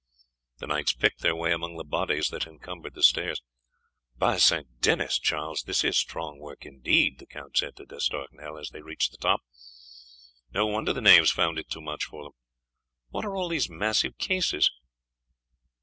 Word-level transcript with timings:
The 0.57 0.65
knights 0.65 0.93
picked 0.93 1.21
their 1.21 1.35
way 1.35 1.51
among 1.53 1.77
the 1.77 1.83
bodies 1.83 2.29
that 2.29 2.47
encumbered 2.47 2.95
the 2.95 3.03
stairs. 3.03 3.43
"By 4.17 4.37
Saint 4.37 4.79
Denis, 4.81 5.19
Charles, 5.19 5.61
this 5.61 5.83
is 5.83 5.89
a 5.95 5.99
strong 5.99 6.39
work 6.39 6.65
indeed!" 6.65 7.19
the 7.19 7.27
count 7.27 7.55
said 7.55 7.75
to 7.75 7.85
D'Estournel, 7.85 8.57
as 8.57 8.71
they 8.71 8.81
reached 8.81 9.11
the 9.11 9.19
top; 9.19 9.41
"no 10.51 10.65
wonder 10.65 10.91
the 10.91 11.01
knaves 11.01 11.29
found 11.29 11.59
it 11.59 11.69
too 11.69 11.81
much 11.81 12.05
for 12.05 12.23
them. 12.23 12.33
What 13.09 13.25
are 13.25 13.35
all 13.35 13.49
these 13.49 13.69
massive 13.69 14.17
cases?" 14.17 14.71